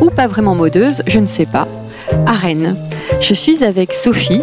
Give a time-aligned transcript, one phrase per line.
[0.00, 1.66] ou pas vraiment modeuse, je ne sais pas,
[2.26, 2.76] à Rennes.
[3.20, 4.42] Je suis avec Sophie,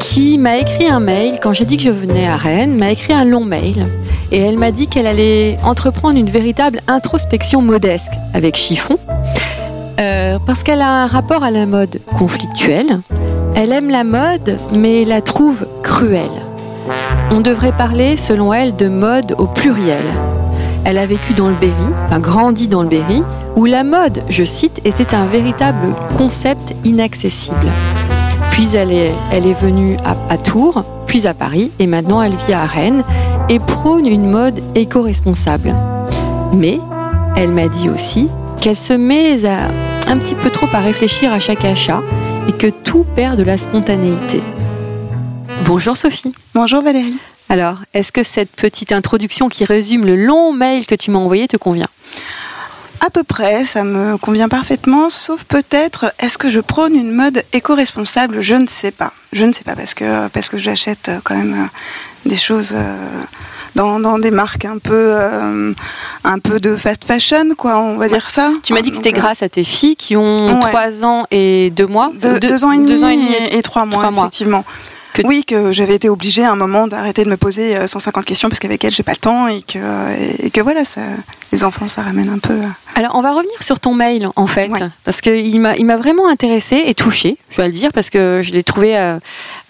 [0.00, 3.12] qui m'a écrit un mail quand j'ai dit que je venais à Rennes, m'a écrit
[3.12, 3.86] un long mail.
[4.30, 8.98] Et elle m'a dit qu'elle allait entreprendre une véritable introspection modesque avec Chiffon,
[10.00, 13.00] euh, parce qu'elle a un rapport à la mode conflictuelle.
[13.54, 16.28] Elle aime la mode, mais la trouve cruelle.
[17.30, 20.04] On devrait parler, selon elle, de mode au pluriel.
[20.84, 21.72] Elle a vécu dans le Berry,
[22.04, 23.22] enfin grandi dans le Berry,
[23.58, 27.66] où la mode, je cite, était un véritable concept inaccessible.
[28.52, 32.36] Puis elle est, elle est venue à, à Tours, puis à Paris, et maintenant elle
[32.36, 33.02] vit à Rennes
[33.48, 35.74] et prône une mode éco-responsable.
[36.52, 36.78] Mais
[37.34, 38.28] elle m'a dit aussi
[38.60, 39.66] qu'elle se met à,
[40.06, 42.00] un petit peu trop à réfléchir à chaque achat
[42.48, 44.40] et que tout perd de la spontanéité.
[45.64, 46.32] Bonjour Sophie.
[46.54, 47.16] Bonjour Valérie.
[47.48, 51.48] Alors, est-ce que cette petite introduction qui résume le long mail que tu m'as envoyé
[51.48, 51.88] te convient?
[53.08, 57.42] À peu près, ça me convient parfaitement, sauf peut-être, est-ce que je prône une mode
[57.54, 58.42] éco-responsable?
[58.42, 59.12] Je ne sais pas.
[59.32, 61.70] Je ne sais pas, parce que, parce que j'achète quand même
[62.26, 62.74] des choses
[63.76, 65.72] dans, dans, des marques un peu, euh,
[66.22, 68.50] un peu de fast fashion, quoi, on va dire ça.
[68.62, 70.68] Tu m'as dit que c'était grâce à tes filles qui ont Ouais.
[70.68, 72.10] 3 ans et 2 mois.
[72.20, 74.24] Deux- deux ans et demi, deux ans et demi et, et trois mois, trois mois.
[74.24, 74.66] effectivement.
[75.22, 78.24] Que- Oui, que j'avais été obligée à un moment d'arrêter de me poser euh, 150
[78.24, 79.78] questions parce qu'avec elle, j'ai pas le temps et que,
[80.44, 81.00] et que voilà, ça,
[81.52, 82.54] les enfants, ça ramène un peu.
[82.54, 84.80] euh, Alors, on va revenir sur ton mail, en fait, Ouais.
[85.04, 88.62] parce qu'il m'a, vraiment intéressée et touchée, je dois le dire, parce que je l'ai
[88.62, 88.96] trouvé.
[88.96, 89.18] euh,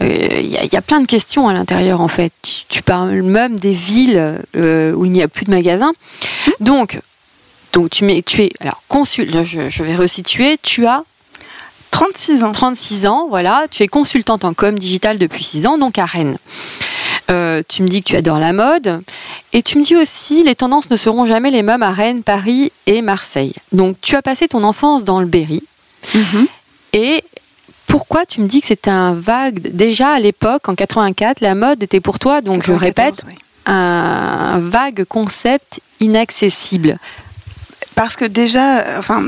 [0.02, 2.32] euh, Il y, a- il y a plein de questions à l'intérieur, en fait.
[2.42, 5.92] Tu, tu parles même des villes euh, où il n'y a plus de magasins.
[6.60, 7.00] Donc,
[7.72, 8.50] donc tu, mets, tu es.
[8.60, 10.58] Alors, consul, je, je vais resituer.
[10.62, 11.04] Tu as
[11.90, 12.52] 36 ans.
[12.52, 13.66] 36 ans, voilà.
[13.70, 16.36] Tu es consultante en com digital depuis 6 ans, donc à Rennes.
[17.30, 19.02] Euh, tu me dis que tu adores la mode
[19.52, 22.72] et tu me dis aussi les tendances ne seront jamais les mêmes à Rennes, Paris
[22.86, 23.52] et Marseille.
[23.72, 25.62] Donc tu as passé ton enfance dans le Berry
[26.14, 26.46] Mhm.
[26.94, 27.22] et
[27.86, 29.58] pourquoi tu me dis que c'était un vague?
[29.74, 33.34] Déjà à l'époque en 84 la mode était pour toi donc je 94, répète oui.
[33.66, 36.98] un vague concept inaccessible.
[37.94, 39.24] Parce que déjà, euh, enfin,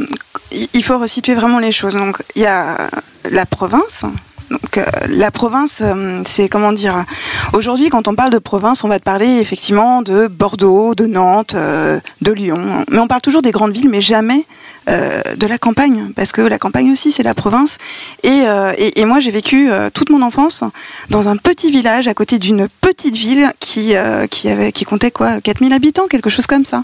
[0.52, 1.94] il faut resituer vraiment les choses.
[1.94, 2.88] Donc, il y a
[3.30, 4.04] la province.
[4.50, 7.04] Donc, euh, la province, euh, c'est comment dire
[7.52, 11.54] Aujourd'hui, quand on parle de province, on va te parler effectivement de Bordeaux, de Nantes,
[11.54, 12.84] euh, de Lyon.
[12.90, 14.44] Mais on parle toujours des grandes villes, mais jamais
[14.88, 17.76] euh, de la campagne, parce que la campagne aussi, c'est la province.
[18.22, 18.72] Et, euh,
[19.04, 20.64] moi, j'ai vécu euh, toute mon enfance
[21.10, 23.94] dans un petit village à côté d'une petite ville qui,
[24.30, 26.82] qui, comptait quoi 4000 habitants, quelque chose comme ça.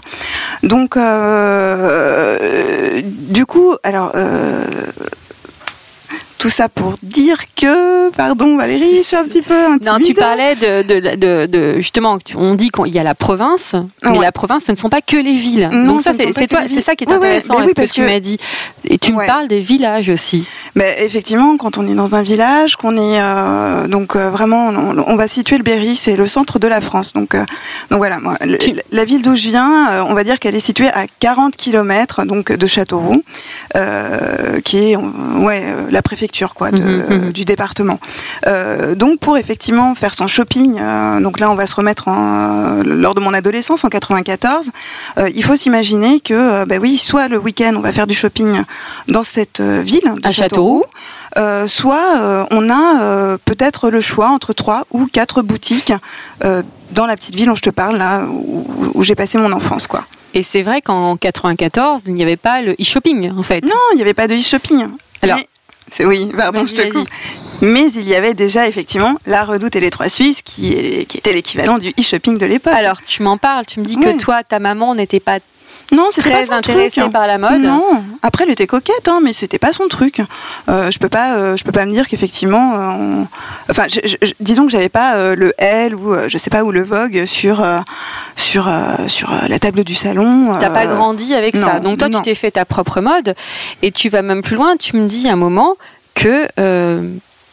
[0.63, 0.97] Donc,
[3.29, 4.13] du coup, alors,
[6.37, 9.85] tout ça pour dire que, pardon Valérie, je suis un petit peu intimide.
[9.85, 13.75] Non, tu parlais de, de, de, de- justement, on dit qu'il y a la province,
[14.03, 14.19] mais Ouais.
[14.19, 15.69] la province, ce ne sont pas que les villes.
[15.71, 17.71] Non, Donc ça, c'est c'est toi, ça qui est Ouais, ouais, intéressant, mais avec oui,
[17.71, 18.37] ce que parce tu m'as dit.
[18.85, 19.25] Et tu me Ouais.
[19.27, 20.47] parles des villages aussi.
[20.99, 25.15] Effectivement, quand on est dans un village, qu'on est euh, donc euh, vraiment, on, on
[25.15, 27.13] va situer le Berry, c'est le centre de la France.
[27.13, 27.39] Donc, euh,
[27.89, 30.59] donc voilà, moi, Tu- la ville d'où je viens, euh, on va dire qu'elle est
[30.59, 33.23] située à 40 km donc de Châteauroux,
[33.75, 37.31] euh, qui est ouais euh, la préfecture quoi de- Mhm, mhm.
[37.31, 37.99] du département.
[38.47, 42.81] Euh, donc pour effectivement faire son shopping, euh, donc là on va se remettre en,
[42.85, 44.69] lors de mon adolescence en 94,
[45.17, 48.61] euh, il faut s'imaginer que bah oui, soit le week-end on va faire du shopping
[49.07, 50.66] dans cette ville de À Châteauroux.
[51.37, 55.93] Euh, soit euh, on a euh, peut-être le choix entre trois ou quatre boutiques
[56.91, 59.87] dans la petite ville dont je te parle là où, où j'ai passé mon enfance
[59.87, 60.05] quoi.
[60.33, 63.63] Et c'est vrai qu'en 94, il n'y avait pas le e-shopping, en fait.
[63.65, 64.85] Non, il n'y avait pas de e-shopping.
[65.21, 65.47] Alors- Mais-
[65.91, 66.89] c'est oui, pardon, je te vas-y.
[66.91, 67.07] coupe.
[67.61, 71.17] Mais il y avait déjà effectivement la Redoute et les Trois Suisses qui, est- qui
[71.17, 72.73] était l'équivalent du e-shopping de l'époque.
[72.73, 75.39] Alors, tu m'en parles, tu me dis que toi, ta maman n'était pas
[75.91, 77.13] non, c'était pas très son intéressée truc.
[77.13, 77.61] par la mode.
[77.61, 77.83] Non,
[78.21, 80.21] après elle était coquette, hein, mais c'était pas son truc.
[80.69, 83.27] Euh, je peux pas, euh, je peux pas me dire qu'effectivement, euh, on-
[83.69, 86.71] enfin, je- je- disons que j'avais pas euh, le L ou je sais pas ou
[86.71, 87.65] le Vogue sur
[88.35, 88.69] sur
[89.07, 90.57] sur la table du salon.
[90.59, 91.79] T'as pas grandi avec ça.
[91.79, 92.19] Donc toi, non.
[92.19, 93.35] tu t'es fait ta propre mode.
[93.81, 94.75] Et tu vas même plus loin.
[94.77, 95.75] Tu me dis à un moment
[96.15, 96.47] que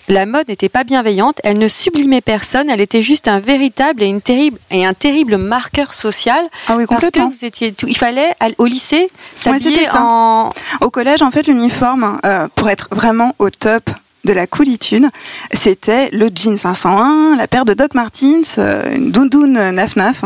[0.09, 1.41] la mode n'était pas bienveillante.
[1.45, 2.69] Elle ne sublimait personne.
[2.69, 6.45] Elle était juste un véritable et, une terrible, et un terrible marqueur social.
[6.69, 7.31] Ah oui, Parce que complètement.
[7.31, 7.87] vous étiez tout.
[7.89, 10.51] Il fallait au lycée s'habiller en.
[10.81, 13.91] Au collège, en fait, l'uniforme, euh, pour être vraiment au top
[14.25, 15.09] de la coolitude,
[15.53, 20.25] c'était le jean 501, la paire de Doc Martens, euh, une doudoune naf naf.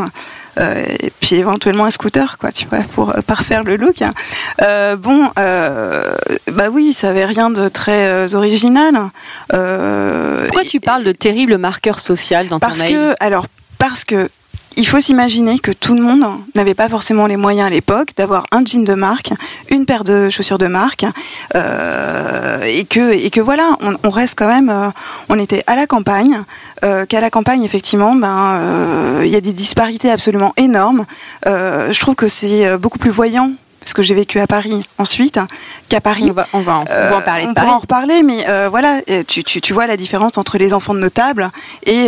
[0.59, 3.97] Euh, et puis éventuellement un scooter, quoi, tu vois, pour euh, parfaire le look.
[4.61, 6.15] Euh, bon, euh,
[6.51, 8.93] bah oui, ça avait rien de très original.
[9.49, 12.93] Pourquoi tu parles de terrible marqueur social dans parce ton mail?
[12.93, 13.47] que, alors,
[13.77, 14.29] parce que
[14.79, 18.45] il faut s'imaginer que tout le monde n'avait pas forcément les moyens à l'époque d'avoir
[18.51, 19.33] un jean de marque,
[19.69, 21.05] une paire de chaussures de marque,
[21.55, 24.89] euh, et que voilà, on, reste quand même, euh,
[25.27, 26.41] on était à la campagne,
[26.85, 31.05] euh, qu'à la campagne effectivement, ben il y a des disparités absolument énormes.
[31.45, 33.51] Je trouve que c'est beaucoup plus voyant
[33.89, 35.39] parce que j'ai vécu à Paris ensuite
[35.89, 36.27] qu'à Paris.
[36.29, 37.65] on va, on, va en, on va en parler Euh, de on Paris.
[37.65, 40.73] pourra en reparler, mais euh, voilà, euh, tu, tu, tu vois la différence entre les
[40.75, 41.49] enfants de notables
[41.87, 42.07] et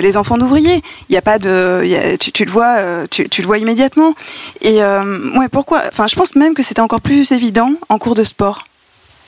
[0.00, 0.82] les enfants d'ouvriers.
[1.10, 2.78] Il y a pas de, il y a- tu, tu le vois,
[3.10, 4.14] tu, tu le vois immédiatement.
[4.62, 8.24] Et ouais, pourquoi Enfin, je pense même que c'était encore plus évident en cours de
[8.24, 8.66] sport.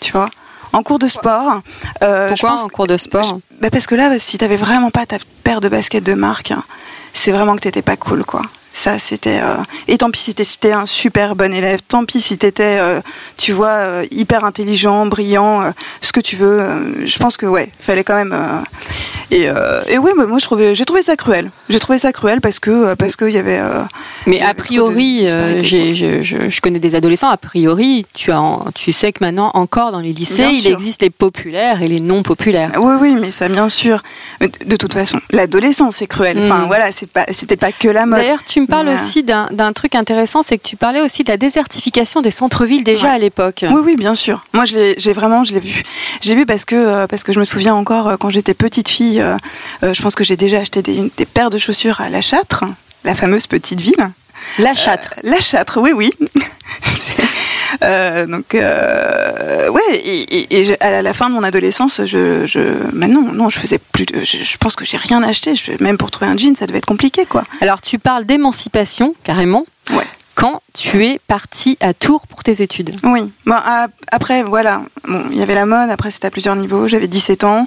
[0.00, 0.30] Tu vois,
[0.72, 1.60] en cours de sport.
[2.02, 4.90] euh, je Pourquoi pense en cours de sport bah parce que là, si t'avais vraiment
[4.90, 6.54] pas ta paire de baskets de marque,
[7.12, 8.40] c'est vraiment que t'étais pas cool, quoi.
[8.72, 9.40] Ça, c'était.
[9.42, 9.56] euh,
[9.88, 13.00] Et tant pis si t'étais un super bon élève, tant pis si t'étais, euh,
[13.36, 17.04] tu vois, euh, hyper intelligent, brillant, ce que tu veux.
[17.04, 18.34] je pense que, ouais, fallait quand même.
[19.32, 19.46] Et,
[19.88, 21.50] et ouais, bah, moi, je trouvais, j'ai trouvé ça cruel.
[21.68, 23.60] J'ai trouvé ça cruel parce que parce qu'il y avait.
[24.26, 28.92] Mais y a avait priori, je, connais des adolescents, a priori, tu, as en- tu
[28.92, 30.72] sais que maintenant, encore dans les lycées, Bien il sûr.
[30.72, 32.72] existe les populaires et les non populaires.
[32.78, 34.02] Oui, oui, mais ça, bien sûr.
[34.40, 36.38] De toute façon, l'adolescence, c'est cruel.
[36.42, 36.66] Enfin, Mm.
[36.66, 38.20] voilà, c'est pas, c'est peut-être pas que la mode.
[38.20, 41.36] D'ailleurs, tu me parles aussi d'un truc intéressant, c'est que tu parlais aussi de la
[41.36, 43.14] désertification des centres-villes déjà Ouais.
[43.14, 43.64] à l'époque.
[43.68, 44.44] Oui, oui, bien sûr.
[44.52, 45.82] Moi, j'ai vraiment, je l'ai vu.
[46.20, 48.88] J'ai vu parce que euh, parce que je me souviens encore euh, quand j'étais petite
[48.88, 49.20] fille.
[49.20, 49.36] euh,
[49.82, 52.20] euh, je pense que j'ai déjà acheté des, une- des paires de chaussures à La
[52.20, 52.64] Châtre,
[53.04, 54.10] la fameuse petite ville.
[54.58, 55.14] La châtre.
[55.22, 56.10] La Châtre, oui, oui.
[57.82, 62.46] Euh, donc, euh, ouais, et, et- et je- à la fin de mon adolescence, je,
[62.46, 62.60] je,
[62.92, 64.06] mais non, non, je faisais plus.
[64.06, 65.54] De, je, je pense que j'ai rien acheté.
[65.54, 67.44] Je, même pour trouver un jean, ça devait être compliqué, quoi.
[67.60, 70.04] Alors, tu parles d'émancipation, carrément, Ouais.
[70.34, 72.96] quand tu es parti à Tours pour tes études.
[73.04, 73.30] Oui.
[73.46, 73.56] Bon,
[74.10, 74.82] après, voilà.
[75.08, 75.90] Bon, il y avait la mode.
[75.90, 76.88] Après, c'était à plusieurs niveaux.
[76.88, 77.66] J'avais 17 ans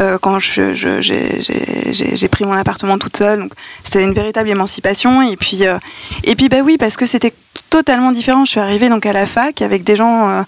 [0.00, 3.40] euh, quand je- je- j'ai pris mon appartement toute seule.
[3.40, 3.52] Donc,
[3.82, 5.22] c'était une véritable émancipation.
[5.22, 5.78] Et puis, euh,
[6.24, 7.32] et puis, bah oui, parce que c'était
[7.72, 8.44] totalement différent.
[8.44, 10.28] Je suis arrivée donc à la fac avec des gens.
[10.28, 10.42] euh,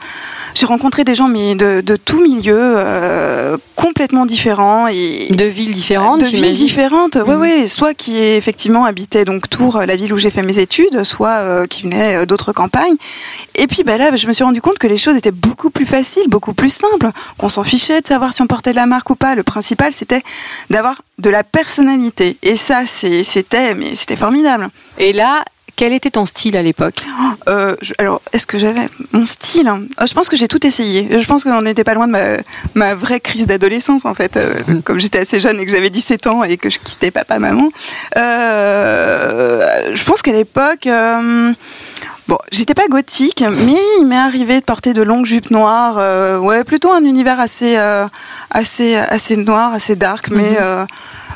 [0.54, 5.72] j'ai rencontré des gens, mais de, de tout milieu, euh, complètement différents et De villes
[5.72, 10.19] différentes, de villes différentes, ouais, ouais, soit qui effectivement habitaient donc Tours, la ville où
[10.19, 12.96] j'ai fait mes études, soit euh, qui venaient d'autres campagnes.
[13.54, 15.86] Et puis bah là, je me suis rendu compte que les choses étaient beaucoup plus
[15.86, 19.08] faciles, beaucoup plus simples, qu'on s'en fichait de savoir si on portait de la marque
[19.08, 19.34] ou pas.
[19.34, 20.22] Le principal, c'était
[20.69, 22.36] d'avoir de la personnalité.
[22.43, 24.69] Et ça, c'était, mais c'était formidable.
[24.98, 25.43] Et là,
[25.76, 27.02] quel était ton style à l'époque
[27.48, 30.64] Euh, je- alors, est-ce que j'avais mon style hein Euh, Je pense que j'ai tout
[30.66, 31.20] essayé.
[31.20, 32.20] Je pense qu'on n'était pas loin de ma,
[32.74, 34.36] ma vraie crise d'adolescence, en fait.
[34.36, 34.54] Euh,
[34.84, 37.70] comme j'étais assez jeune et que j'avais 17 ans et que je quittais papa-maman.
[38.16, 40.86] Euh, je pense qu'à l'époque...
[40.86, 41.52] euh,
[42.26, 45.96] Bon, j'étais pas gothique, mais il m'est arrivé de porter de longues jupes noires.
[45.98, 48.06] euh, ouais, plutôt un univers assez, euh,
[48.50, 50.56] assez, assez noir, assez dark, mais, Mhm.
[50.58, 50.86] euh,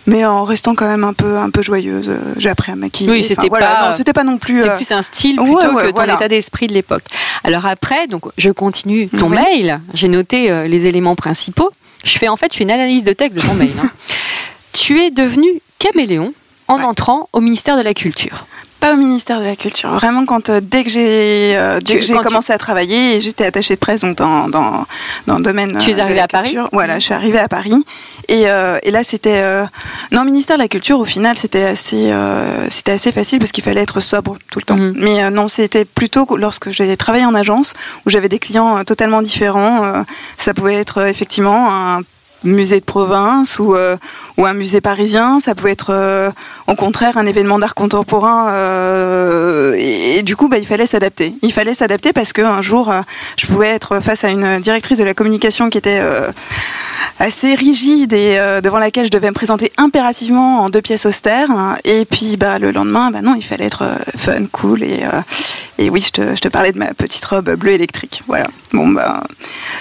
[0.09, 2.09] mais en restant quand même un peu, un peu joyeuse.
[2.09, 3.11] Euh, J'ai appris à maquiller.
[3.11, 4.62] Oui, c'était voilà, pas- non, c'était pas non plus.
[4.62, 6.15] C'est euh, plus un style plutôt ouais, ouais, que ton voilà.
[6.15, 7.05] état d'esprit de l'époque.
[7.45, 9.37] Alors après, donc je continue ton Oui.
[9.37, 9.81] mail.
[9.95, 11.71] J'ai noté euh, les éléments principaux.
[12.05, 13.73] Je fais en fait je fais une analyse de texte de ton mail.
[13.83, 13.91] hein.
[14.73, 15.47] Tu es devenu
[15.79, 16.33] caméléon
[16.69, 16.85] en Ouais.
[16.85, 18.47] entrant au ministère de la Culture.
[18.80, 19.90] Pas au ministère de la Culture.
[19.90, 23.44] Vraiment, quand euh, dès que j'ai euh, dès que j'ai tu- commencé à travailler, j'étais
[23.44, 24.87] attachée de presse donc dans, dans,
[25.26, 25.76] dans le domaine.
[25.78, 26.68] Tu es euh, de arrivée la à Paris culture.
[26.73, 27.75] Voilà, je suis arrivée à Paris.
[28.28, 29.40] Et, euh, et là, c'était.
[29.42, 29.64] euh,
[30.12, 33.64] non, ministère de la Culture, au final, c'était assez, euh, c'était assez facile parce qu'il
[33.64, 34.76] fallait être sobre tout le temps.
[34.76, 34.94] Mhm.
[34.97, 37.73] Mais euh, non, c'était plutôt que lorsque j'ai travaillé en agence
[38.06, 39.82] où j'avais des clients totalement différents.
[39.85, 40.02] euh,
[40.37, 42.02] ça pouvait être effectivement un
[42.45, 43.97] musée de province ou, euh,
[44.37, 46.30] ou un musée parisien, ça pouvait être euh,
[46.66, 51.35] au contraire un événement d'art contemporain euh, et, du coup bah, il fallait s'adapter.
[51.42, 52.92] Il fallait s'adapter parce qu'un jour
[53.37, 56.00] je pouvais être face à une directrice de la communication qui était
[57.18, 61.50] assez rigide et devant laquelle je devais me présenter impérativement en deux pièces austères
[61.85, 63.85] et puis bah, le lendemain bah non il fallait être
[64.16, 65.04] fun, cool et,
[65.78, 68.23] et oui je te, je parlais de ma petite robe bleue électrique.
[68.26, 68.47] Voilà.
[68.73, 69.23] Bon bah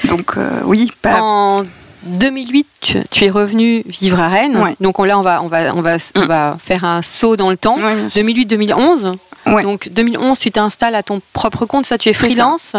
[0.06, 0.36] donc
[0.66, 1.64] oui pas
[2.04, 4.58] 2008, tu, tu es revenu vivre à Rennes.
[4.58, 4.76] Ouais.
[4.80, 6.26] Donc on, là, on va, on, va, on, va, on Mm.
[6.28, 7.78] va faire un saut dans le temps.
[7.80, 8.24] Ouais, bien sûr.
[8.24, 9.16] 2008-2011.
[9.48, 9.64] Ouais.
[9.64, 11.86] Donc 2011, tu t'installes à ton propre compte.
[11.86, 12.76] Ça, tu es freelance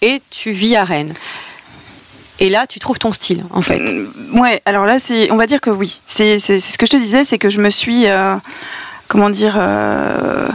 [0.00, 1.14] et tu vis à Rennes.
[2.40, 3.78] Et là, tu trouves ton style, en fait.
[3.78, 6.00] Euh, Ouais, alors là, c'est, on va dire que oui.
[6.06, 8.34] C'est, ce que je te disais, c'est que je me suis, euh,
[9.06, 10.48] comment dire, euh,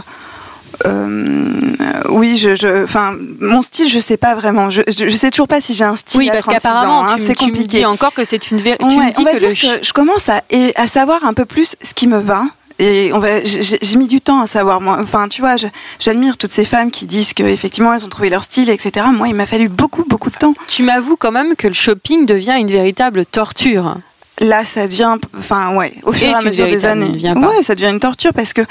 [2.08, 4.70] oui, je, je, enfin, mon style, je sais pas vraiment.
[4.70, 6.18] Je, je, je sais toujours pas si j'ai un style.
[6.20, 7.78] Oui, parce 36 qu'apparemment, hein, tu, c'est tu me compliqué.
[7.78, 8.84] dis encore que c'est une vérité.
[8.84, 11.44] Ouais, on va que dire le que je commence à, et- à savoir un peu
[11.44, 12.44] plus ce qui me va.
[12.80, 14.80] Et on va, j'ai mis du temps à savoir.
[14.80, 15.56] Moi, enfin, tu vois,
[15.98, 19.04] j'admire toutes ces femmes qui disent que effectivement elles ont trouvé leur style, etc.
[19.12, 20.54] Moi, il m'a fallu beaucoup, beaucoup de temps.
[20.68, 23.96] tu m'avoues quand même que le shopping devient une véritable torture.
[24.40, 27.10] Là, ça devient, enfin, ouais, au fur Et à mesure des années.
[27.34, 28.62] Ouais, ça devient une torture parce que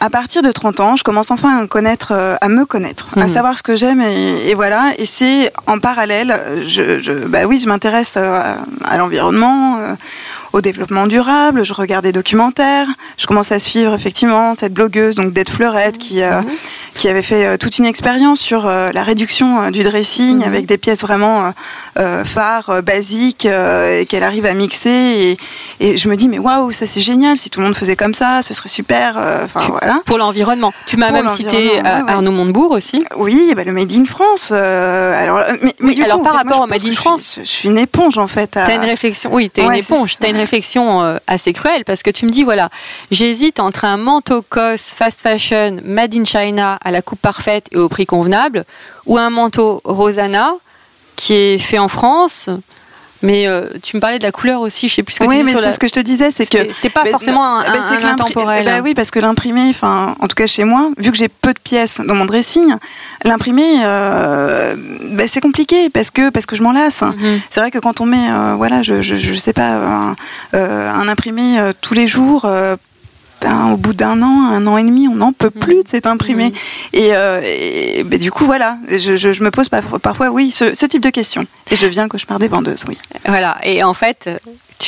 [0.00, 3.26] à partir de 30 ans, je commence enfin à connaître, euh, à me connaître, à
[3.26, 3.32] Mhm.
[3.34, 4.92] savoir ce que j'aime et, et voilà.
[4.98, 8.40] Et c'est en parallèle, je, je- bah oui, je m'intéresse euh,
[8.84, 9.94] à, à l'environnement, euh,
[10.52, 11.64] au développement durable.
[11.64, 12.86] Je regarde des documentaires.
[13.16, 16.46] Je commence à suivre effectivement cette blogueuse, donc Dette Fleurette, qui euh, Mhm.
[16.96, 20.42] qui avait fait euh, toute une expérience sur euh, la réduction du dressing Mhm.
[20.42, 21.52] avec des pièces vraiment
[22.24, 24.88] phares, basiques, et qu'elle arrive à mixer.
[24.90, 25.38] Et,
[25.92, 28.14] et je me dis, mais waouh, ça c'est génial, si tout le monde faisait comme
[28.14, 29.16] ça, ce serait super.
[29.44, 30.00] Enfin voilà.
[30.06, 30.72] Pour l'environnement.
[30.86, 32.10] Tu m'as même cité l'environnement, ouais, ouais.
[32.12, 33.04] Arnaud Montebourg aussi.
[33.16, 34.52] Oui, bah, le Made in France.
[34.52, 37.34] alors, mais, mais Oui, du alors coup, par moi, rapport au Made in France.
[37.38, 38.56] je, je suis une éponge en fait.
[38.56, 40.12] à- T'as une réflexion, oui, t'es une Ouais, éponge.
[40.12, 40.18] ça.
[40.20, 42.70] T'as une réflexion euh, assez cruelle parce que tu me dis voilà,
[43.10, 47.76] j'hésite entre un manteau COS fast fashion made in China à la coupe parfaite et
[47.76, 48.64] au prix convenable,
[49.06, 50.52] ou un manteau Rosanna
[51.16, 52.48] qui est fait en France.
[53.22, 55.30] Mais euh, tu me parlais de la couleur aussi, je sais plus ce que tu
[55.30, 55.72] oui, mais c'est la.
[55.72, 58.64] ce que je te disais, c'est que C'était pas Mais forcément un, ben, un- intemporel.
[58.64, 61.52] ben oui, parce que l'imprimé, enfin, en tout cas chez moi, vu que j'ai peu
[61.52, 62.74] de pièces dans mon dressing,
[63.24, 64.76] l'imprimé, euh,
[65.12, 67.02] ben, c'est compliqué parce que parce que je m'en lasse.
[67.02, 67.40] Mhm.
[67.50, 70.14] C'est vrai que quand on met, euh, voilà, je, je, je sais pas, un,
[70.52, 72.46] un imprimé tous les jours.
[73.42, 75.88] Euh, ben, au bout d'un an, un an et demi, on n'en peut plus de
[75.88, 76.46] cet imprimé.
[76.46, 76.52] Mhm.
[76.94, 80.50] Et, euh, et, ben, du coup, voilà, je, je, je me pose par- parfois, oui,
[80.50, 81.46] ce, ce type de questions.
[81.70, 82.96] Et je viens le cauchemar des vendeuses, oui.
[83.26, 84.28] Voilà, et en fait,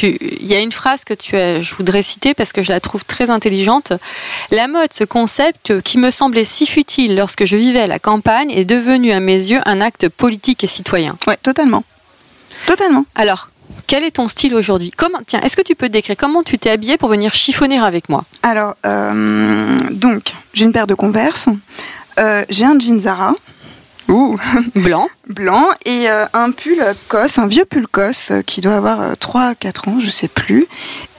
[0.03, 2.81] il y a une phrase que tu as, je voudrais citer parce que je la
[2.81, 3.93] trouve très intelligente.
[4.51, 8.51] La mode, ce concept qui me semblait si futile lorsque je vivais à la campagne,
[8.51, 11.17] est devenu à mes yeux un acte politique et citoyen.
[11.27, 11.85] Ouais, totalement.
[12.67, 13.05] Totalement.
[13.15, 13.51] Alors,
[13.91, 16.61] quel est ton style aujourd'hui Comment Tiens, est-ce que tu peux te décrire comment tu
[16.61, 21.47] t'es habillée pour venir chiffonner avec moi Alors, euh, donc, j'ai une paire de Converse,
[22.21, 23.35] euh, j'ai un jean Zara,
[24.07, 24.37] ouh,
[24.77, 25.09] Blanc.
[25.29, 29.91] blanc, et euh, un pull COS, un vieux pull COS euh, qui doit avoir 3-4
[29.91, 30.69] ans, je sais plus.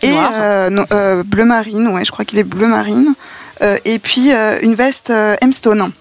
[0.01, 3.15] Et euh, non, euh, bleu marine, ouais, je crois qu'il est bleu marine.
[3.61, 5.91] Euh, et puis euh, une veste euh, M-Stone.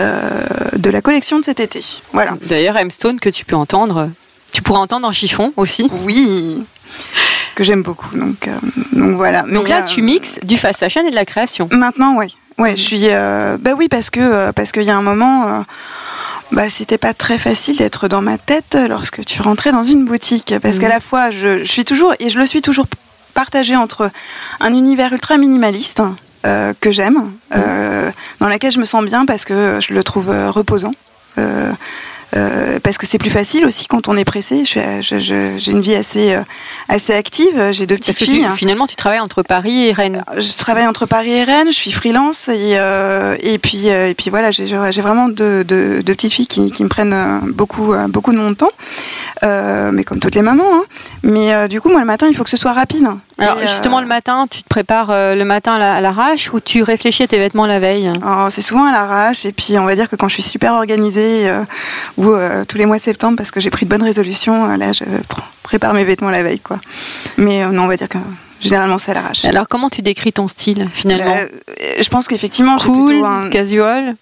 [0.00, 0.40] euh,
[0.76, 1.80] de la collection de cet été.
[2.12, 2.32] Voilà.
[2.42, 4.10] D'ailleurs, M Stone que tu peux entendre,
[4.56, 5.86] tu pourras entendre en chiffon aussi.
[6.06, 6.64] Oui,
[7.54, 8.08] que j'aime beaucoup.
[8.16, 8.56] Donc, euh,
[8.94, 9.42] donc voilà.
[9.42, 11.68] Donc là, euh, tu mixes du fast fashion et de la création.
[11.72, 12.28] Maintenant, ouais.
[12.56, 13.02] Ouais, je suis.
[13.10, 15.62] euh, bah oui, parce que parce qu'il y a un moment.
[16.52, 20.54] bah, c'était pas très facile d'être dans ma tête lorsque tu rentrais dans une boutique.
[20.62, 22.86] Parce qu'à la fois, je, je suis toujours, et je le suis toujours
[23.34, 24.10] partagée entre
[24.60, 26.00] un univers ultra minimaliste
[26.46, 28.10] euh, que j'aime, euh,
[28.40, 30.92] dans lequel je me sens bien parce que je le trouve reposant.
[31.36, 31.70] Euh,
[32.34, 34.60] euh, parce que c'est plus facile aussi quand on est pressé.
[34.64, 36.42] Je suis, euh, je- je- j'ai une vie assez, euh,
[36.88, 37.70] assez active.
[37.72, 38.46] J'ai deux petites Parce que filles.
[38.50, 40.22] tu- finalement, tu travailles entre Paris et Rennes.
[40.36, 44.14] Je travaille entre Paris et Rennes, je suis freelance et, euh, et, puis, euh, et
[44.14, 44.66] puis voilà, j'ai
[45.00, 48.38] vraiment deux, deux- deux petites filles qui, qui me prennent euh, beaucoup, euh, beaucoup de
[48.38, 48.70] mon temps,
[49.44, 50.64] Euh, mais comme toutes les mamans.
[50.76, 50.84] hein.
[51.22, 53.06] Mais euh, du coup, moi le matin, il faut que ce soit rapide.
[53.38, 56.00] Alors Et, justement euh, le matin, tu te prépares euh, le matin à la- à
[56.00, 58.10] l'arrache ou tu réfléchis à tes vêtements la veille?
[58.24, 60.72] Oh, c'est souvent à l'arrache et puis on va dire que quand je suis super
[60.72, 61.60] organisée euh,
[62.16, 64.76] ou euh, tous les mois de septembre parce que j'ai pris de bonnes résolutions, euh,
[64.76, 66.78] là je pr- prépare mes vêtements la veille quoi.
[67.36, 68.18] Mais euh, non, on va dire que
[68.60, 69.44] généralement c'est à l'arrache.
[69.44, 71.34] Alors comment tu décris ton style finalement?
[71.36, 71.46] Euh,
[72.00, 74.16] je pense qu'effectivement j'ai Cool, plutôt un casual.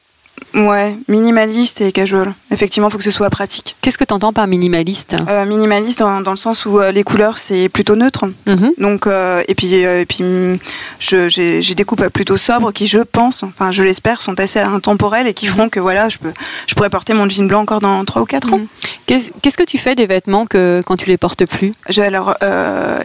[0.54, 2.32] Ouais, minimaliste et casual.
[2.50, 3.76] Effectivement, il faut que ce soit pratique.
[3.80, 5.16] Qu'est-ce que tu entends par minimaliste?
[5.28, 8.26] Euh, minimaliste dans, dans le sens où euh, les couleurs c'est plutôt neutre.
[8.46, 8.72] Mhm.
[8.78, 10.58] Donc euh, et puis et puis mm,
[11.00, 15.26] j'ai j'ai des coupes plutôt sobres qui je pense, enfin je l'espère, sont assez intemporelles
[15.26, 16.32] et qui feront que voilà je peux
[16.66, 18.58] je pourrais porter mon jean blanc encore dans 3 ou 4 ans.
[18.58, 18.66] Mhm.
[19.06, 21.72] Qu'est-ce qu'est-ce que tu fais des vêtements que quand tu les portes plus?
[21.98, 22.34] Alors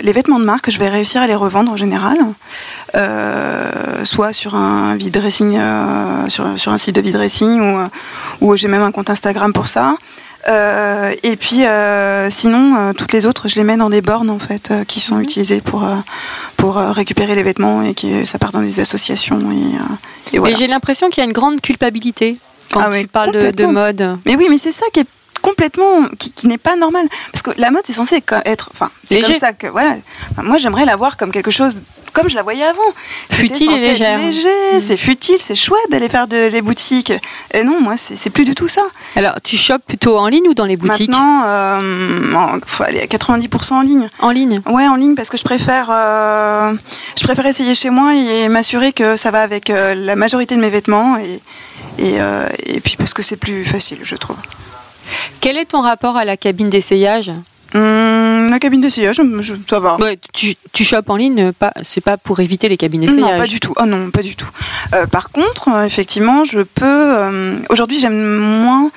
[0.01, 2.17] les vêtements de marque, je vais réussir à les revendre en général,
[4.03, 5.57] soit sur un vide dressing,
[6.27, 7.87] sur, sur un site de vide dressing ou, euh,
[8.41, 9.95] ou j'ai même un compte Instagram pour ça.
[10.47, 14.29] Euh, et puis euh, sinon, euh, toutes les autres, je les mets dans des bornes
[14.29, 15.23] en fait qui sont Mhm.
[15.27, 15.83] utilisées pour
[16.55, 20.55] pour récupérer les vêtements et qui ça part dans des associations et, et voilà.
[20.57, 22.37] J'ai l'impression qu'il y a une grande culpabilité
[22.71, 24.17] quand Ah tu oui, parles de, mode.
[24.25, 25.07] Mais oui, mais c'est ça qui est
[25.41, 29.21] complètement qui, qui n'est pas normal parce que la mode c'est censé être enfin c'est
[29.21, 29.95] comme ça que voilà
[30.49, 31.75] moi j'aimerais la voir comme quelque chose
[32.13, 32.81] comme je la voyais avant.
[33.31, 34.19] Futile et légère.
[34.19, 34.79] léger, Mm.
[34.79, 37.13] c'est futile c'est chouette d'aller faire de, les boutiques.
[37.53, 38.81] Et non moi c'est plus du tout ça.
[39.15, 41.09] Alors tu chopes plutôt en ligne ou dans les boutiques?
[41.09, 44.09] Maintenant euh, en- faut aller à 90% en ligne.
[44.19, 44.61] En ligne?
[44.67, 46.73] ouais en ligne parce que je préfère euh,
[47.17, 50.61] je préfère essayer chez moi et m'assurer que ça va avec euh, la majorité de
[50.61, 51.39] mes vêtements et
[51.97, 54.37] et, euh, et puis parce que c'est plus facile je trouve.
[55.41, 57.31] Quel est ton rapport à la cabine d'essayage?
[57.75, 57.81] Hum,
[58.51, 59.97] la cabine d'essayage, je- je- ça va.
[59.97, 63.21] Ouais, tu, tu chopes en ligne, pas, c'est pas pour éviter les cabines d'essayage.
[63.21, 63.73] Non, pas du tout.
[63.79, 64.49] Oh non, pas du tout.
[64.93, 66.85] Euh, par contre, euh, effectivement, je peux.
[66.85, 68.91] euh, Aujourd'hui, j'aime moins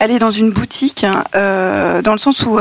[0.00, 1.06] aller dans une boutique,
[1.36, 2.58] euh, dans le sens où.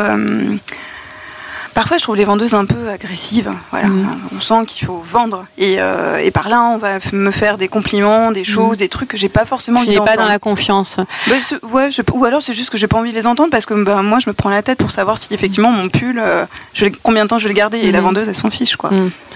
[1.74, 3.52] Parfois, je trouve les vendeuses un peu agressives.
[3.72, 4.20] Voilà, Mhm.
[4.36, 7.68] on sent qu'il faut vendre, et, euh, et par là, on va me faire des
[7.70, 10.30] compliments, des choses, des trucs que j'ai pas forcément Tu envie n'es pas dans d'entendre.
[10.30, 10.98] la confiance.
[11.28, 13.50] Bah, c'est- ouais, je- ou alors c'est juste que j'ai pas envie de les entendre
[13.52, 16.20] parce que bah, moi, je me prends la tête pour savoir si effectivement mon pull,
[16.20, 18.06] euh, je combien de temps je vais le garder, et la Mhm.
[18.06, 18.90] vendeuse, elle s'en fiche, quoi.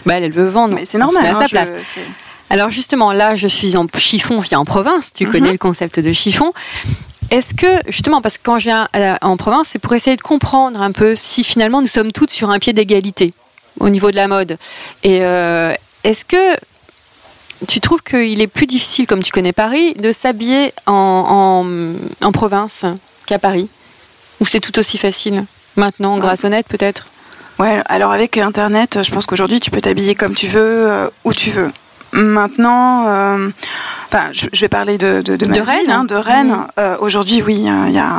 [0.05, 0.75] Bah, elle, elle veut vendre.
[0.75, 1.23] Mais c'est normal.
[1.23, 1.69] Met à hein, sa je- place.
[1.95, 2.01] c'est-
[2.49, 5.11] Alors justement, là, je suis en chiffon, via en province.
[5.13, 5.31] Tu Mhm.
[5.31, 6.51] connais le concept de chiffon.
[7.31, 10.21] Est-ce que, justement, parce que quand je viens la- en province, c'est pour essayer de
[10.21, 13.33] comprendre un peu si finalement nous sommes toutes sur un pied d'égalité
[13.79, 14.57] au niveau de la mode.
[15.03, 16.55] Et euh, est-ce que
[17.67, 21.63] tu trouves qu'il est plus difficile, comme tu connais Paris, de s'habiller en,
[22.21, 22.85] en- en province
[23.25, 23.67] qu'à Paris?
[24.39, 25.43] Ou c'est tout aussi facile
[25.75, 27.07] maintenant, grâce au net peut-être?
[27.57, 31.33] Ouais, alors avec Internet, je pense qu'aujourd'hui, tu peux t'habiller comme tu veux, euh, où
[31.33, 31.71] tu veux.
[32.15, 33.49] Maintenant, euh,
[34.11, 36.57] enfin, je, je vais parler de, de, de ma De ville, Rennes hein, de Rennes.
[36.79, 38.11] Euh, Aujourd'hui, oui, il y a,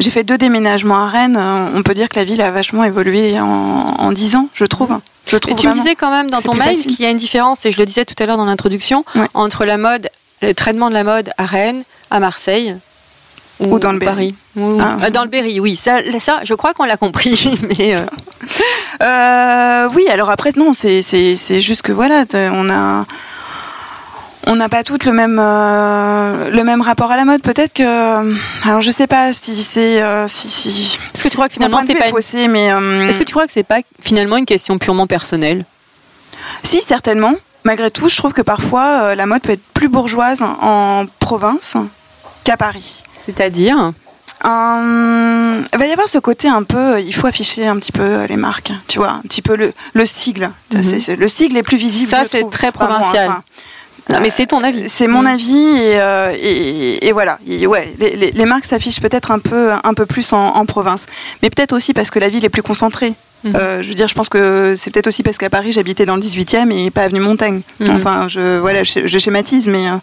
[0.00, 1.36] j'ai fait deux déménagements à Rennes.
[1.38, 4.98] Euh, On peut dire que la ville a vachement évolué en, 10 ans, je trouve.
[5.26, 5.82] Je Et trouve tu me vraiment.
[5.82, 8.04] disais quand même dans ton mail qu'il y a une différence, et je le disais
[8.04, 9.26] tout à l'heure dans l'introduction, Ouais.
[9.34, 10.08] entre la mode,
[10.42, 12.76] le traitement de la mode à Rennes, à Marseille.
[13.60, 14.00] Ou dans le.
[14.56, 15.10] Ou- Ah.
[15.10, 15.76] Dans le Berry, oui.
[15.76, 17.48] Ça, ça je crois qu'on l'a compris.
[17.78, 18.00] Mais euh,
[19.02, 21.02] Euh, oui, alors après, non, c'est,
[21.60, 23.04] juste que voilà, on a.
[24.46, 27.40] On n'a pas toutes le même, euh, le même rapport à la mode.
[27.40, 28.36] Peut-être que.
[28.68, 30.02] Alors, je sais pas si c'est.
[30.28, 32.66] si, si, est-ce que tu crois que finalement c'est pas faussé, mais.
[33.08, 35.64] Est-ce que tu crois que c'est pas finalement une question purement personnelle?
[36.62, 37.34] Si, certainement.
[37.66, 41.76] Malgré tout, je trouve que parfois, la mode peut être plus bourgeoise en province
[42.44, 43.02] qu'à Paris.
[43.26, 43.92] C'est-à-dire
[44.44, 47.92] Euh, il va y avoir ce côté un peu, euh, il faut afficher un petit
[47.92, 50.50] peu euh, les marques, tu vois, un petit peu le, le sigle.
[50.74, 51.16] Mhm.
[51.18, 52.10] Le sigle est plus visible.
[52.10, 53.28] Ça, c'est très provincial.
[53.30, 53.42] enfin,
[54.10, 54.88] Non, mais c'est ton avis.
[54.90, 55.26] c'est mon Mm.
[55.26, 57.38] avis et, euh, et, et voilà.
[57.46, 60.66] Et ouais, les, les- les marques s'affichent peut-être un peu, un peu plus en, en
[60.66, 61.06] province,
[61.42, 63.14] mais peut-être aussi parce que la ville est plus concentrée.
[63.46, 66.16] Euh, je veux dire, je pense que c'est peut-être aussi parce qu'à Paris j'habitais dans
[66.16, 67.60] le 18e et pas avenue Montaigne.
[67.80, 67.90] Mhm.
[67.90, 69.96] Enfin, je voilà, je, je schématise, mais euh,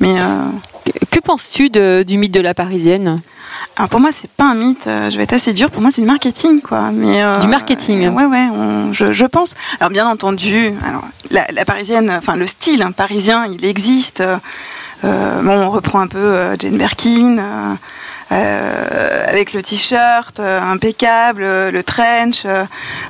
[0.00, 3.16] mais euh, Que penses-tu du mythe de la parisienne?
[3.76, 4.86] Alors pour moi c'est pas un mythe.
[4.86, 5.70] euh, je vais être assez dur.
[5.70, 6.90] Pour moi c'est du marketing, quoi.
[6.92, 8.08] Mais euh, Du marketing.
[8.08, 8.46] Ouais, ouais.
[8.52, 9.54] on- je, je pense.
[9.80, 14.20] Alors bien entendu, alors la, la parisienne, enfin le style hein, parisien, il existe.
[14.20, 14.36] Euh,
[15.04, 17.36] euh, bon, on reprend un peu euh, Jane Birkin.
[18.32, 22.44] Euh, avec le t-shirt euh, impeccable, euh, le trench,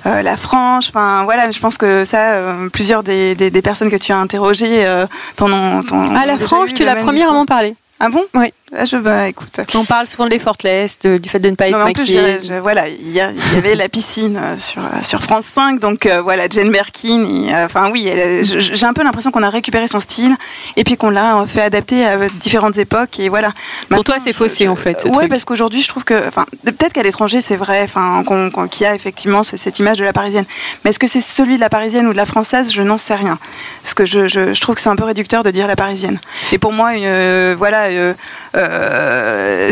[0.04, 3.96] la frange, enfin voilà, je pense que ça, euh, plusieurs des, des, des personnes que
[3.96, 5.82] tu as interrogées euh, t'en ont,
[6.14, 7.74] Ah, la frange, tu es la première à m'en parler.
[8.00, 8.22] Ah bon?
[8.34, 8.52] Oui.
[8.76, 9.60] Ah, je, bah, écoute.
[9.74, 12.38] On parle souvent de l'effortless, du fait de ne pas être Non, en plus, maquillée.
[12.42, 16.04] je- je- voilà, il y, avait la piscine euh, sur, euh, sur France 5, donc
[16.04, 17.24] euh, voilà, Jane Birkin.
[17.24, 18.10] et, euh, Enfin, oui,
[18.42, 20.36] j'ai un peu l'impression qu'on a récupéré son style
[20.76, 23.18] et puis qu'on l'a fait adapter à différentes époques.
[23.20, 23.52] Et voilà.
[23.88, 25.28] Pour toi, c'est faussé, en fait, Ouais, truc.
[25.30, 26.28] parce qu'aujourd'hui, je trouve que.
[26.28, 28.22] Enfin, peut-être qu'à l'étranger, c'est vrai, enfin,
[28.70, 30.44] qu'il y a effectivement ce- cette image de la parisienne.
[30.84, 33.14] Mais est-ce que c'est celui de la parisienne ou de la française Je n'en sais
[33.14, 33.38] rien.
[33.82, 36.18] Parce que je, trouve que c'est un peu réducteur de dire la parisienne.
[36.52, 37.88] Et pour moi, une, euh, voilà,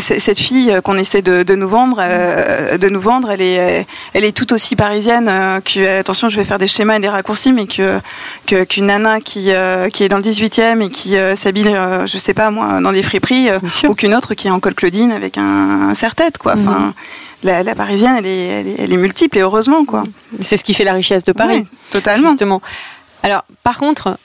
[0.00, 4.24] cette fille qu'on essaie de, de nous vendre, euh, de nous vendre, elle est, elle
[4.24, 7.52] est tout aussi parisienne euh, que, attention, je vais faire des schémas et des raccourcis,
[7.52, 7.98] mais que
[8.46, 12.06] que- qu'une nana qui, euh, qui est dans le 18e et qui euh, s'habille, euh,
[12.06, 14.74] je sais pas moi, dans des friperies, euh, ou qu'une autre qui est en col
[14.74, 16.54] Claudine avec un, un serre-tête, quoi.
[16.56, 16.68] Mhm.
[16.68, 16.94] Enfin,
[17.42, 20.04] la, la parisienne, elle est, elle, est, elle est multiple et heureusement, quoi.
[20.42, 21.60] C'est ce qui fait la richesse de Paris.
[21.60, 22.30] Oui, totalement.
[22.30, 22.60] Justement.
[23.22, 24.18] Alors, par contre,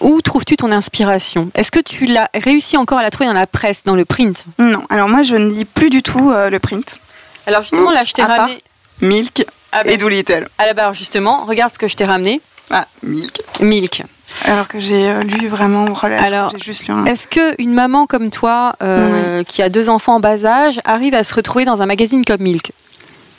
[0.00, 1.50] où trouves-tu ton inspiration?
[1.54, 4.44] Est-ce que tu l'as réussi encore à la trouver dans la presse, dans le print?
[4.58, 6.98] Non, alors moi, je ne lis plus du tout euh, le print.
[7.46, 8.62] Alors justement, là, je t'ai part- ramené.
[9.02, 10.48] Milk Ah ben, et Doolittle.
[10.58, 12.40] ah, bah, alors justement, regarde ce que je t'ai ramené.
[12.70, 13.36] Ah, Milk.
[13.60, 14.02] Milk.
[14.44, 17.04] Alors que j'ai euh, lu vraiment, là, Alors, j'ai juste lu un...
[17.04, 21.14] Est-ce que une maman comme toi, euh, qui a deux enfants en bas âge, arrive
[21.14, 22.72] à se retrouver dans un magazine comme Milk?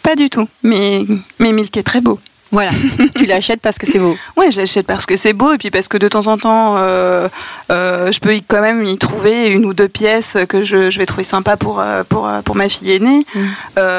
[0.03, 1.03] Pas du tout, mais,
[1.39, 2.19] mais Milk est très beau.
[2.51, 2.71] Voilà,
[3.15, 4.15] tu l'achètes parce que c'est beau.
[4.37, 6.75] Ouais, je l'achète parce que c'est beau et puis parce que de temps en temps,
[6.77, 7.27] euh,
[7.71, 10.97] euh, je peux y, quand même y trouver une ou deux pièces que je, je
[10.99, 13.25] vais trouver sympa pour, euh, pour, pour ma fille aînée.
[13.35, 13.39] Mm.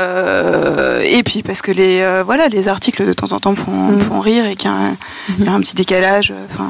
[0.03, 4.01] Euh, et puis parce que les, voilà, les articles de temps en temps font, Mm.
[4.01, 4.97] font rire et qu'il y, a un-
[5.39, 6.33] il y a un petit décalage.
[6.53, 6.69] Enfin,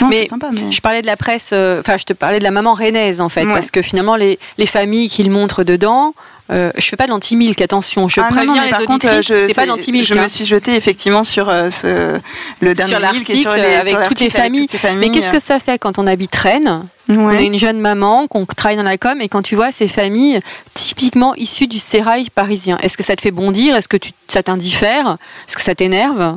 [0.00, 0.48] non, Mais sympa.
[0.52, 0.70] Mais...
[0.72, 3.44] Je parlais de la presse, enfin, je te parlais de la maman rennaise en fait,
[3.44, 3.52] Ouais.
[3.54, 6.14] parce que finalement, les, les familles qu'ils montrent dedans,
[6.50, 9.44] euh, je fais pas de l'anti-milk, attention, je Ah, non, non, préviens les auditrices, euh,
[9.48, 10.04] c'est pas l'anti-milk.
[10.04, 10.22] Je hein.
[10.22, 12.18] me suis jetée effectivement sur euh, ce,
[12.60, 14.60] le dernier sur Milk et l'article les- avec sur toutes les avec familles.
[14.62, 15.08] toutes ces familles.
[15.10, 16.84] Mais qu'est-ce que ça fait quand on habite Rennes?
[17.08, 19.88] On est une jeune maman, qu'on travaille dans la com, et quand tu vois ces
[19.88, 20.40] familles
[20.74, 23.74] typiquement issues du sérail parisien, est-ce que ça te fait bondir?
[23.74, 25.16] Est-ce que tu, ça t'indiffère?
[25.48, 26.36] Est-ce que ça t'énerve?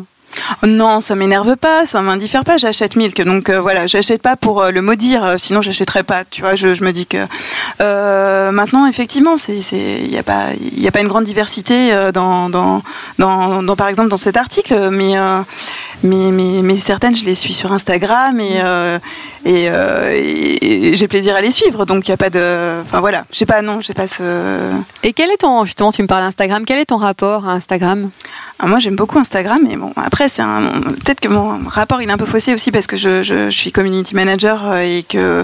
[0.65, 2.57] Non, ça m'énerve pas, ça m'indiffère pas.
[2.57, 6.23] J'achète Milk, donc euh, voilà, j'achète pas pour euh, le maudire, euh, sinon j'achèterais pas.
[6.25, 7.17] Tu vois, je, je me dis que
[7.81, 12.11] euh, maintenant, effectivement, il y a pas, il y a pas une grande diversité euh,
[12.11, 12.81] dans, dans,
[13.19, 15.39] dans, dans, par exemple, dans cet article, mais euh,
[16.03, 18.99] mais, mais, mais certaines, je les suis sur Instagram et euh,
[19.45, 21.85] et, et- et j'ai plaisir à les suivre.
[21.85, 24.71] Donc il y a pas de, enfin voilà, je sais pas, non, j'ai pas ce.
[25.03, 28.09] Et quel est ton, justement, tu me parles d'Instagram, quel est ton rapport à Instagram?
[28.59, 30.61] Ah, moi, j'aime beaucoup Instagram, mais bon, après, c'est un.
[31.03, 33.57] Peut-être que mon rapport, il est un peu faussé aussi parce que je, je- je
[33.57, 35.43] suis community manager et que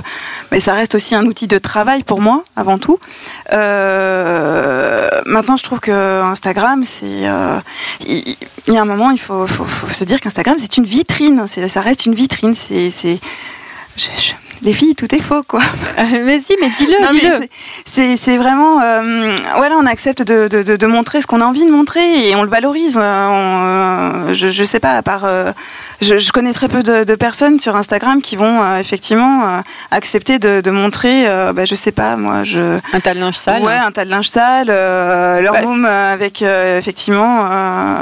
[0.51, 2.99] mais ça reste aussi un outil de travail pour moi, avant tout.
[3.53, 7.27] Euh, maintenant, je trouve que Instagram, c'est.
[7.27, 7.59] euh,
[8.05, 8.35] il,
[8.67, 11.45] y a un moment, il faut, faut- se dire qu'Instagram, c'est une vitrine.
[11.47, 12.53] Ça reste une vitrine.
[12.55, 13.19] C'est.
[14.61, 15.61] Les filles, tout est faux, quoi.
[15.99, 17.31] Euh, mais dis-le, Non, mais dis-le.
[17.33, 17.49] c'est-
[17.85, 21.45] c'est c'est vraiment euh, voilà on accepte de, de- de- de montrer ce qu'on a
[21.45, 25.01] envie de montrer et on le valorise Euh, on, euh, je, je sais pas à
[25.01, 25.51] part euh,
[26.01, 30.39] je, je connais très peu de, personnes sur Instagram qui vont euh, effectivement euh, accepter
[30.39, 33.61] de, montrer euh, bah, je sais pas moi je Un tas de linge sale.
[33.63, 37.95] ouais un tas de linge sale euh, leur Bah, euh, avec euh, effectivement euh,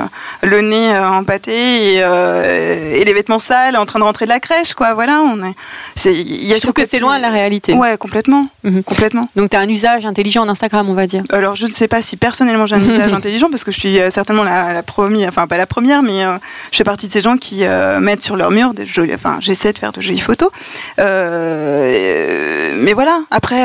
[0.43, 4.29] le nez euh, empâté et, euh, et les vêtements sales en train de rentrer de
[4.31, 5.55] la crèche quoi voilà on est
[5.95, 6.13] c'est
[6.49, 7.73] y a Je trouve que c'est loin de la réalité.
[7.73, 8.83] ouais complètement Mhm.
[8.83, 11.23] complètement Donc, tu as un usage intelligent d'Instagram, on va dire.
[11.31, 13.99] alors, je ne sais pas si personnellement j'ai un usage intelligent parce que je suis
[13.99, 16.37] euh, certainement la, la première, enfin pas la première, mais euh,
[16.71, 19.37] je fais partie de ces gens qui euh, mettent sur leur mur des jolies, enfin
[19.39, 20.49] j'essaie de faire de jolies photos.
[20.99, 23.63] Euh, mais voilà, après,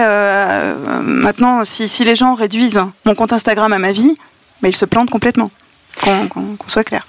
[1.03, 4.17] maintenant, si, si les gens réduisent mon compte Instagram à ma vie,
[4.63, 5.51] bah, ils se plantent complètement.
[6.01, 7.07] Qu'on soit clair.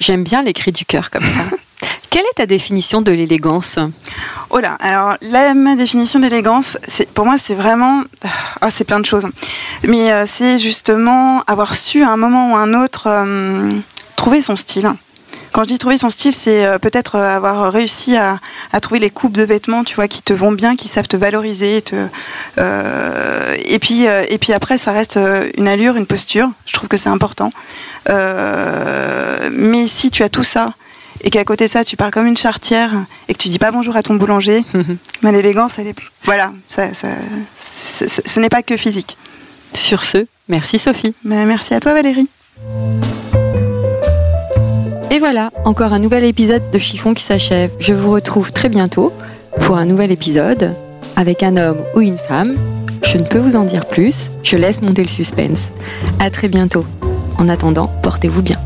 [0.00, 1.40] J'aime bien les cris du cœur comme ça.
[2.10, 3.78] Quelle est ta définition de l'élégance?
[4.50, 6.78] Oh là, alors la, ma définition d'élégance,
[7.12, 8.02] pour moi c'est vraiment,
[8.62, 9.26] ah c'est plein de choses,
[9.86, 13.70] mais euh, c'est justement avoir su à un moment ou à un autre euh,
[14.16, 14.90] trouver son style.
[15.52, 18.38] Quand je dis trouver son style, c'est euh, peut-être avoir réussi à,
[18.80, 21.82] trouver les coupes de vêtements, tu vois, qui te vont bien, qui savent te valoriser,
[22.56, 25.18] et puis et puis après ça reste
[25.58, 26.48] une allure, une posture.
[26.64, 27.52] Je trouve que c'est important.
[28.08, 30.72] Mais si tu as tout ça
[31.22, 32.92] et qu'à côté de ça tu parles comme une chartière
[33.28, 34.64] et que tu dis pas bonjour à ton boulanger,
[35.22, 37.08] mais l'élégance, elle est voilà, ça, ça-
[37.60, 39.16] ce n'est pas que physique.
[39.74, 41.14] Sur ce, merci Sophie.
[41.24, 42.28] Merci à toi Valérie.
[45.10, 47.70] Et voilà, encore un nouvel épisode de Chiffon qui s'achève.
[47.80, 49.12] Je vous retrouve très bientôt
[49.60, 50.74] pour un nouvel épisode
[51.16, 52.54] avec un homme ou une femme.
[53.04, 55.70] Je ne peux vous en dire plus, je laisse monter le suspense.
[56.20, 56.84] À très bientôt.
[57.38, 58.58] En attendant, portez-vous bien.